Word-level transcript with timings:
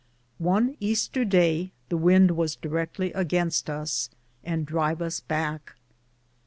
One 0.39 0.77
Easter 0.79 1.23
day 1.23 1.73
the 1.89 1.95
wynd 1.95 2.31
was 2.31 2.55
direcktly 2.55 3.11
againste 3.13 3.69
us, 3.69 4.09
and 4.43 4.65
drive 4.65 4.99
us 4.99 5.19
backe. 5.19 5.75